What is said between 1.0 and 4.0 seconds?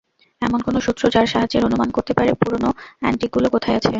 যার সাহাযে্য অনুমান করতে পারে পুরোনো অ্যান্টিকগুলো কোথায় আছে।